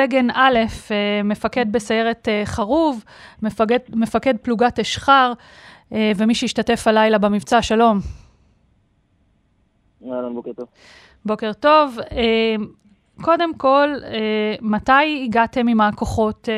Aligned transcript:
סגן 0.00 0.30
א', 0.30 0.58
מפקד 1.24 1.72
בסיירת 1.72 2.28
חרוב, 2.44 3.04
מפקד, 3.42 3.78
מפקד 3.94 4.34
פלוגת 4.42 4.78
אשחר, 4.78 5.32
ומי 5.92 6.34
שהשתתף 6.34 6.86
הלילה 6.86 7.18
במבצע, 7.18 7.62
שלום. 7.62 7.98
אהלן, 10.12 10.34
בוקר 10.34 10.52
טוב. 10.52 10.68
בוקר 11.24 11.52
טוב. 11.52 11.98
קודם 13.22 13.54
כל, 13.54 13.88
מתי 14.60 15.24
הגעתם 15.24 15.68
עם 15.68 15.80
הכוחות 15.80 16.48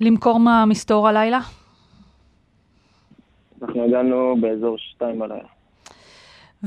למכור 0.00 0.40
מהמסתור 0.40 1.08
הלילה? 1.08 1.40
אנחנו 3.62 3.84
הגענו 3.84 4.36
באזור 4.40 4.78
שתיים 4.78 5.18
בלילה. 5.18 5.48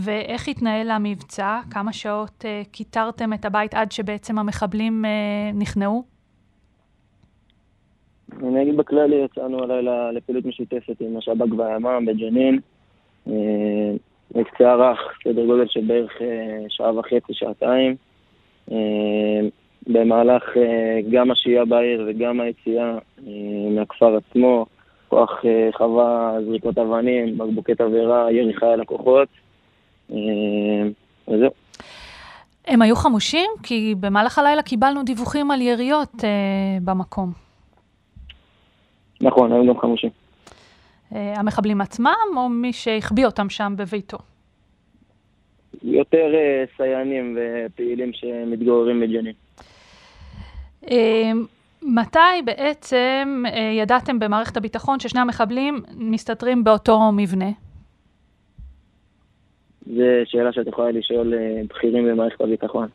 ואיך 0.03 0.47
התנהל 0.47 0.89
המבצע? 0.89 1.59
כמה 1.71 1.93
שעות 1.93 2.45
uh, 2.45 2.67
כיתרתם 2.73 3.33
את 3.33 3.45
הבית 3.45 3.73
עד 3.73 3.91
שבעצם 3.91 4.39
המחבלים 4.39 5.05
uh, 5.05 5.57
נכנעו? 5.57 6.03
אני 8.43 8.61
אגיד 8.61 8.77
בכללי, 8.77 9.15
יצאנו 9.15 9.63
הלילה 9.63 10.11
לפעילות 10.11 10.45
משותפת 10.45 11.01
עם 11.01 11.17
השב"כ 11.17 11.57
והימ"מ 11.57 12.05
בג'נין. 12.05 12.59
מבצע 14.35 14.75
רך, 14.75 14.99
סדר 15.23 15.45
גודל 15.45 15.67
של 15.67 15.81
בערך 15.87 16.11
שעה 16.69 16.99
וחצי, 16.99 17.33
שעתיים. 17.33 17.95
במהלך 19.87 20.43
גם 21.11 21.31
השהייה 21.31 21.65
בעיר 21.65 22.05
וגם 22.07 22.39
היציאה 22.39 22.97
מהכפר 23.75 24.17
עצמו, 24.17 24.65
כוח 25.07 25.43
חווה 25.73 26.37
זריקות 26.45 26.77
אבנים, 26.77 27.37
בקבוקי 27.37 27.75
תבערה, 27.75 28.31
ירי 28.31 28.53
חי 28.53 28.65
על 28.65 28.81
הכוחות. 28.81 29.27
וזהו. 31.27 31.49
הם 32.67 32.81
היו 32.81 32.95
חמושים? 32.95 33.49
כי 33.63 33.95
במהלך 33.99 34.39
הלילה 34.39 34.61
קיבלנו 34.61 35.03
דיווחים 35.03 35.51
על 35.51 35.61
יריות 35.61 36.23
אה, 36.23 36.29
במקום. 36.83 37.31
נכון, 39.21 39.51
היו 39.51 39.73
גם 39.73 39.79
חמושים. 39.79 40.09
אה, 41.15 41.33
המחבלים 41.37 41.81
עצמם, 41.81 42.15
או 42.37 42.49
מי 42.49 42.73
שהחביא 42.73 43.25
אותם 43.25 43.49
שם 43.49 43.73
בביתו? 43.77 44.17
יותר 45.83 46.33
אה, 46.33 46.63
סייענים 46.77 47.37
ופעילים 47.37 48.13
שמתגוררים 48.13 48.99
בג'נין. 48.99 49.33
אה, 50.91 51.31
מתי 51.81 52.41
בעצם 52.45 53.43
אה, 53.53 53.59
ידעתם 53.81 54.19
במערכת 54.19 54.57
הביטחון 54.57 54.99
ששני 54.99 55.21
המחבלים 55.21 55.83
מסתתרים 55.97 56.63
באותו 56.63 57.11
מבנה? 57.11 57.49
זו 59.95 60.03
שאלה 60.25 60.53
שאת 60.53 60.67
יכולה 60.67 60.91
לשאול 60.91 61.33
אה, 61.33 61.61
בכירים 61.69 62.07
במערכת 62.07 62.41
הביטחון. 62.41 62.87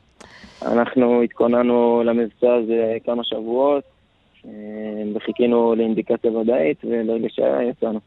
אנחנו 0.62 1.22
התכוננו 1.22 2.02
למבצע 2.04 2.54
הזה 2.54 2.96
כמה 3.04 3.24
שבועות, 3.24 3.84
אה, 4.44 4.50
וחיכינו 5.14 5.74
לאינדיקציה 5.74 6.32
ודאית, 6.32 6.78
וברגע 6.84 7.28
שהיה 7.30 7.62
יצאנו. 7.62 8.00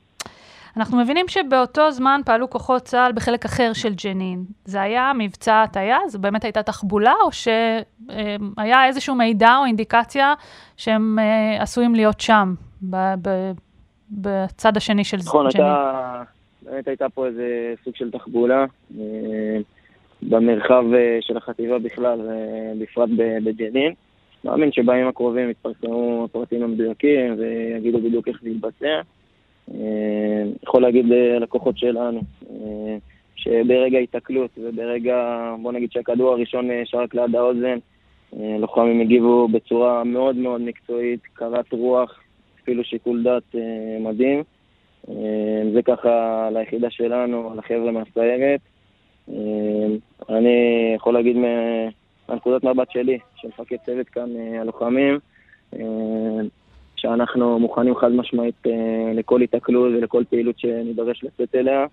אנחנו 0.78 0.98
מבינים 0.98 1.28
שבאותו 1.28 1.92
זמן 1.92 2.22
פעלו 2.26 2.50
כוחות 2.50 2.82
צה"ל 2.82 3.12
בחלק 3.12 3.46
אחר 3.46 3.74
של 3.74 3.94
ג'נין. 4.04 4.44
זה 4.66 4.82
היה 4.82 5.12
מבצע 5.18 5.62
הטעיה? 5.62 5.98
זו 6.08 6.20
באמת 6.20 6.44
הייתה 6.44 6.64
תחבולה, 6.64 7.14
או 7.24 7.32
שהיה 7.32 8.86
איזשהו 8.86 9.16
מידע 9.16 9.58
או 9.58 9.66
אינדיקציה 9.66 10.34
שהם 10.78 11.20
אה, 11.20 11.62
עשויים 11.62 11.96
להיות 11.96 12.20
שם, 12.20 12.54
בצד 14.12 14.78
השני 14.78 15.04
של 15.04 15.18
נכון, 15.18 15.48
ג'נין? 15.54 15.68
נכון, 15.68 15.76
הייתה... 15.76 16.35
באמת 16.66 16.88
הייתה 16.88 17.10
פה 17.10 17.28
איזה 17.28 17.74
סוג 17.84 17.96
של 17.96 18.12
תחבולה 18.12 18.66
אה, 19.00 19.58
במרחב 20.22 20.86
אה, 20.94 21.18
של 21.22 21.38
החטיבה 21.38 21.80
בכלל, 21.80 22.30
אה, 22.30 22.74
בפרט 22.82 23.10
בג'נין. 23.44 23.94
מאמין 24.44 24.72
שבימים 24.72 25.08
הקרובים 25.08 25.50
יתפרסמו 25.50 26.26
הפרטים 26.26 26.64
המדויקים 26.64 27.36
ויגידו 27.38 27.98
בדיוק 28.00 28.28
איך 28.28 28.40
זה 28.42 28.50
יתבצע. 28.50 29.02
יכול 30.64 30.82
להגיד 30.82 31.06
ללקוחות 31.06 31.78
שלנו 31.78 32.22
שברגע 33.36 33.98
התקלות 33.98 34.50
וברגע, 34.58 35.16
בוא 35.62 35.72
נגיד 35.72 35.92
שהכדור 35.92 36.32
הראשון 36.32 36.70
שרק 36.84 37.16
ליד 37.16 37.36
האוזן, 37.36 37.78
לוחמים 38.34 39.02
הגיבו 39.02 39.48
בצורה 39.48 40.04
מאוד 40.04 40.36
מאוד 40.36 40.62
מקצועית, 40.62 41.20
קרת 41.34 41.74
רוח, 41.74 42.20
אפילו 42.62 42.84
שיקול 42.84 43.24
דעת 43.24 43.56
מדהים. 44.00 44.44
אה, 45.10 45.72
זה 45.74 45.82
ככה 45.82 46.50
ליחידה 46.54 46.90
שלנו, 46.90 47.54
לחבר'ה 47.56 47.92
מהסיירת. 47.92 48.60
אה, 49.30 49.88
אני 50.30 50.94
יכול 50.96 51.14
להגיד 51.14 51.38
מהנקודת 51.38 52.64
מבט 52.64 52.92
שלי, 52.92 53.20
שמפקד 53.36 53.76
צוות 53.86 54.10
כאן, 54.10 54.30
אה, 54.36 54.62
הלוחמים, 54.62 55.20
שאנחנו 56.96 57.60
מוכנים 57.60 57.96
חד 57.96 58.12
משמעית 58.12 58.56
לכל 59.14 59.42
התקלות 59.42 59.94
ולכל 59.94 60.24
פעילות 60.30 60.60
שנידרש 60.60 61.24
לצאת 61.24 61.56
אליה. 61.56 61.86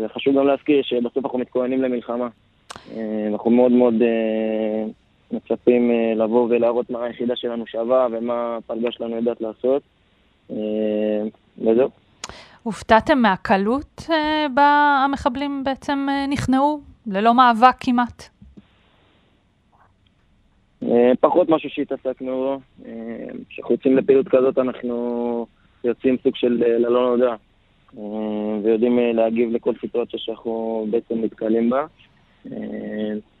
וחשוב 0.00 0.36
גם 0.36 0.46
להזכיר 0.46 0.82
שבסוף 0.82 1.24
אנחנו 1.24 1.38
מתכוננים 1.38 1.82
למלחמה. 1.82 2.28
אנחנו 3.32 3.50
מאוד 3.50 3.72
מאוד 3.72 3.94
מצפים 5.32 5.90
לבוא 6.16 6.46
ולהראות 6.50 6.90
מה 6.90 7.04
היחידה 7.04 7.36
שלנו 7.36 7.66
שווה 7.66 8.06
ומה 8.12 8.56
הפלגה 8.56 8.92
שלנו 8.92 9.16
יודעת 9.16 9.40
לעשות. 9.40 9.82
הופתעתם 12.64 13.18
מהקלות 13.18 14.02
אה, 14.10 14.46
בה 14.54 15.00
המחבלים 15.04 15.64
בעצם 15.64 16.06
אה, 16.10 16.26
נכנעו? 16.26 16.80
ללא 17.06 17.34
מאבק 17.34 17.76
כמעט? 17.80 18.28
אה, 20.82 21.12
פחות 21.20 21.48
משהו 21.48 21.70
שהתעסקנו 21.70 22.32
בו. 22.32 22.60
כשאנחנו 23.48 23.74
יוצאים 23.74 23.96
לפעילות 23.96 24.28
כזאת 24.28 24.58
אנחנו 24.58 25.46
יוצאים 25.84 26.16
סוג 26.22 26.36
של 26.36 26.62
ללא 26.78 27.16
נודע. 27.16 27.34
ויודעים 28.64 28.98
להגיב 29.14 29.50
לכל 29.52 29.72
סיטואציה 29.80 30.18
שאנחנו 30.18 30.86
בעצם 30.90 31.14
נתקלים 31.24 31.70
בה. 31.70 31.86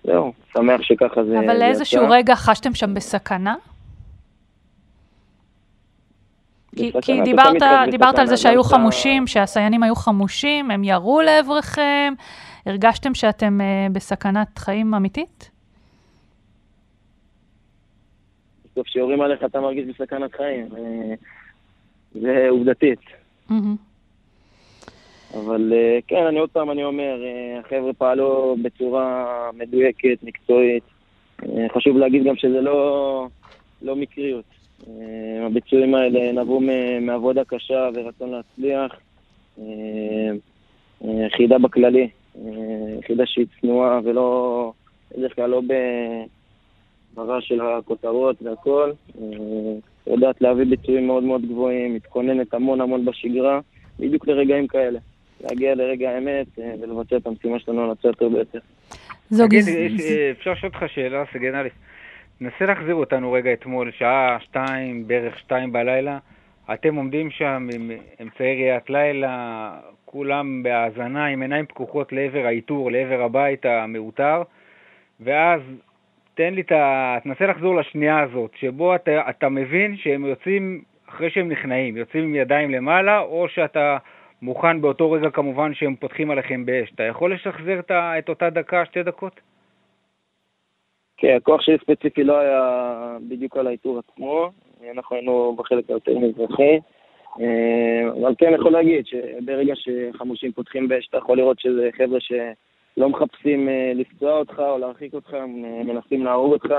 זהו, 0.04 0.32
שמח 0.52 0.82
שככה 0.82 1.24
זה... 1.24 1.40
אבל 1.40 1.58
לאיזשהו 1.58 2.04
רגע 2.10 2.34
חשתם 2.34 2.74
שם 2.74 2.94
בסכנה? 2.94 3.54
כי, 7.02 7.20
דיברת, 7.22 7.62
דיברת 7.90 8.18
על 8.18 8.26
זה 8.26 8.36
שהיו 8.36 8.64
חמושים, 8.64 9.26
שהסיינים 9.26 9.82
היו 9.82 9.94
חמושים, 9.94 10.70
הם 10.70 10.84
ירו 10.84 11.20
לעברכם, 11.20 12.14
הרגשתם 12.66 13.14
שאתם 13.14 13.60
uh, 13.60 13.92
בסכנת 13.92 14.58
חיים 14.58 14.94
אמיתית? 14.94 15.50
בסוף 18.64 18.86
כשיורים 18.86 19.20
עליך 19.20 19.44
אתה 19.44 19.60
מרגיש 19.60 19.84
בסכנת 19.86 20.34
חיים, 20.34 20.68
אה, 20.76 21.14
זה 22.14 22.46
עובדתית. 22.50 23.00
אבל 25.34 25.72
אה, 25.76 25.98
כן, 26.08 26.26
אני 26.28 26.38
עוד 26.38 26.50
פעם, 26.50 26.70
אני 26.70 26.84
אומר, 26.84 27.16
החבר'ה 27.60 27.92
פעלו 27.92 28.56
בצורה 28.62 29.26
מדויקת, 29.56 30.22
מקצועית. 30.22 30.82
חשוב 31.74 31.96
להגיד 31.96 32.24
גם 32.24 32.36
שזה 32.36 32.60
לא, 32.60 33.28
לא 33.94 34.00
מקריות. 34.00 34.44
אה, 34.88 35.46
הביצועים 35.46 35.94
האלה 35.94 36.32
נבעו 36.32 36.60
מעבודה 37.00 37.44
קשה 37.44 37.88
ורצון 37.94 38.30
להצליח. 38.30 38.92
אה, 39.58 39.64
אה, 41.04 41.26
יחידה 41.26 41.58
בכללי, 41.58 42.08
יחידה 42.98 43.26
שהיא 43.26 43.46
צנועה 43.60 44.00
ולא, 44.04 44.72
בדרך 45.16 45.34
כלל 45.34 45.50
לא 45.50 45.62
ברע 47.14 47.40
של 47.40 47.60
הכותרות 47.60 48.42
והכל. 48.42 48.92
יודעת 50.06 50.40
להביא 50.40 50.64
ביצועים 50.64 51.06
מאוד 51.06 51.22
מאוד 51.22 51.46
גבוהים, 51.46 51.94
מתכוננת 51.94 52.54
המון 52.54 52.80
המון 52.80 53.04
בשגרה, 53.04 53.60
בדיוק 53.98 54.28
לרגעים 54.28 54.66
כאלה. 54.66 54.98
להגיע 55.40 55.74
לרגע 55.74 56.10
האמת 56.10 56.46
ולבצע 56.80 57.16
את 57.16 57.26
המשימה 57.26 57.58
שלנו 57.58 57.84
על 57.84 57.90
הצד 57.90 58.08
יותר 58.08 58.28
ביותר. 58.28 58.58
תגיד, 59.28 59.64
אפשר 60.38 60.52
לשאול 60.52 60.72
אותך 60.74 60.92
שאלה, 60.94 61.24
סגן 61.32 61.54
א', 61.54 61.68
נסה 62.40 62.64
להחזיר 62.66 62.94
אותנו 62.94 63.32
רגע 63.32 63.52
אתמול, 63.52 63.90
שעה 63.90 64.36
שתיים, 64.40 65.06
בערך 65.08 65.38
שתיים 65.38 65.72
בלילה. 65.72 66.18
אתם 66.72 66.94
עומדים 66.94 67.30
שם 67.30 67.68
עם 67.74 67.90
אמצעי 68.22 68.54
ראיית 68.54 68.90
לילה, 68.90 69.70
כולם 70.04 70.62
בהאזנה, 70.62 71.26
עם 71.26 71.42
עיניים 71.42 71.66
פקוחות 71.66 72.12
לעבר 72.12 72.46
האיתור, 72.46 72.90
לעבר 72.90 73.22
הבית 73.22 73.66
המאותר, 73.66 74.42
ואז 75.20 75.60
תן 76.34 76.54
לי 76.54 76.60
את 76.60 76.72
ה... 76.72 77.16
תנסה 77.24 77.46
לחזור 77.46 77.76
לשנייה 77.76 78.20
הזאת, 78.20 78.50
שבו 78.54 78.94
אתה, 78.94 79.30
אתה 79.30 79.48
מבין 79.48 79.96
שהם 79.96 80.24
יוצאים, 80.24 80.82
אחרי 81.08 81.30
שהם 81.30 81.48
נכנעים, 81.48 81.96
יוצאים 81.96 82.24
עם 82.24 82.34
ידיים 82.34 82.70
למעלה, 82.70 83.20
או 83.20 83.48
שאתה 83.48 83.96
מוכן 84.42 84.80
באותו 84.80 85.10
רגע 85.10 85.30
כמובן 85.30 85.74
שהם 85.74 85.96
פותחים 85.96 86.30
עליכם 86.30 86.66
באש. 86.66 86.92
אתה 86.94 87.02
יכול 87.02 87.34
לשחזר 87.34 87.80
את 87.90 88.28
אותה 88.28 88.50
דקה, 88.50 88.84
שתי 88.84 89.02
דקות? 89.02 89.40
כן, 91.24 91.36
הכוח 91.36 91.60
שלי 91.60 91.78
ספציפי 91.78 92.24
לא 92.24 92.38
היה 92.38 93.16
בדיוק 93.28 93.56
על 93.56 93.66
האיתור 93.66 93.98
עצמו, 93.98 94.50
אנחנו 94.92 95.16
היינו 95.16 95.56
בחלק 95.58 95.90
היותר 95.90 96.18
מזרחי. 96.18 96.78
אה, 97.40 98.10
אבל 98.20 98.34
כן, 98.38 98.52
יכול 98.54 98.72
להגיד 98.72 99.06
שברגע 99.06 99.74
שחמושים 99.76 100.52
פותחים 100.52 100.88
באש, 100.88 101.08
אתה 101.08 101.18
יכול 101.18 101.36
לראות 101.36 101.60
שזה 101.60 101.90
חבר'ה 101.96 102.20
שלא 102.20 103.08
מחפשים 103.08 103.68
אה, 103.68 103.92
לפצוע 103.94 104.38
אותך 104.38 104.58
או 104.58 104.78
להרחיק 104.78 105.14
אותך, 105.14 105.34
הם 105.34 105.64
אה, 105.64 105.82
מנסים 105.84 106.24
להרוג 106.24 106.52
אותך. 106.52 106.74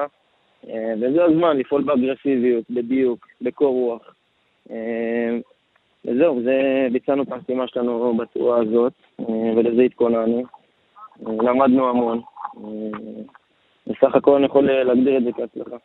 וזה 1.01 1.24
הזמן 1.24 1.57
לפעול 1.57 1.83
באגרסיביות, 1.83 2.65
בדיוק, 2.69 3.27
בקור 3.42 3.74
רוח. 3.74 4.15
וזהו, 6.06 6.42
זה, 6.44 6.88
ביצענו 6.92 7.24
את 7.24 7.31
המשימה 7.31 7.68
שלנו 7.68 8.18
בצורה 8.18 8.62
הזאת, 8.62 8.94
ולזה 9.56 9.81
התכוננו. 9.81 10.44
למדנו 11.21 11.89
המון. 11.89 12.21
בסך 13.87 14.15
הכל 14.15 14.35
אני 14.35 14.45
יכול 14.45 14.83
להגדיר 14.83 15.17
את 15.17 15.23
זה 15.23 15.31
כהצלחה. 15.31 15.75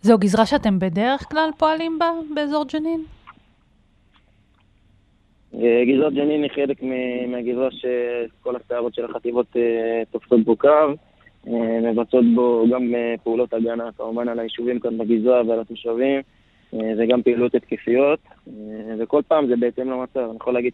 זו 0.00 0.18
גזרה 0.18 0.46
שאתם 0.46 0.78
בדרך 0.78 1.30
כלל 1.30 1.50
פועלים 1.58 1.98
בה, 1.98 2.10
באזור 2.34 2.64
ג'נין? 2.72 3.04
אה, 5.54 5.82
גזרת 5.84 6.12
ג'נין 6.12 6.42
היא 6.42 6.50
חלק 6.54 6.82
מהגזרה 7.28 7.68
שכל 7.70 8.56
הסיירות 8.56 8.94
של 8.94 9.04
החטיבות 9.04 9.46
אה, 9.56 10.02
תופסות 10.10 10.44
בו 10.44 10.56
קו, 10.56 10.68
אה, 11.46 11.92
מבצעות 11.92 12.24
בו 12.34 12.66
גם 12.72 12.94
פעולות 13.22 13.54
הגנה, 13.54 13.92
כמובן 13.96 14.28
על 14.28 14.38
היישובים 14.38 14.80
כאן 14.80 14.98
בגזרה 14.98 15.42
ועל 15.48 15.60
התושבים, 15.60 16.20
וגם 16.72 17.22
פעילות 17.22 17.54
התקפיות, 17.54 18.18
וכל 18.98 19.22
פעם 19.28 19.46
זה 19.46 19.56
בהתאם 19.56 19.90
למצב. 19.90 20.20
אני 20.20 20.36
יכול 20.36 20.54
להגיד 20.54 20.72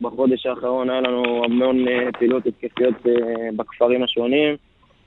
שבחודש 0.00 0.46
האחרון 0.46 0.90
היה 0.90 1.00
לנו 1.00 1.44
המון 1.44 1.84
פעילות 2.18 2.46
התקפיות 2.46 2.94
בכפרים 3.56 4.02
השונים. 4.02 4.56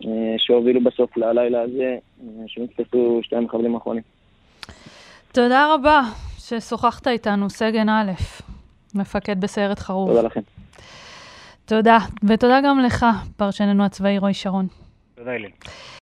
אה, 0.06 0.36
שהובילו 0.38 0.84
בסוף 0.84 1.18
ללילה 1.18 1.62
הזה, 1.62 1.98
אה, 2.22 2.28
שנתפסו 2.48 3.19
שתי 3.24 3.36
המחבלים 3.36 3.75
האחרונים. 3.75 4.04
תודה 5.31 5.74
רבה 5.74 6.01
ששוחחת 6.38 7.07
איתנו, 7.07 7.50
סגן 7.50 7.90
א', 7.90 8.12
מפקד 8.95 9.42
בסיירת 9.42 9.80
חרוב. 9.80 10.10
תודה 10.10 10.22
לכם. 10.22 10.42
תודה, 11.66 11.98
ותודה 12.24 12.60
גם 12.66 12.80
לך, 12.80 13.06
פרשננו 13.38 13.86
הצבאי 13.86 14.18
רועי 14.18 14.34
שרון. 14.34 14.68
תודה, 15.16 15.36
אלי. 15.36 15.50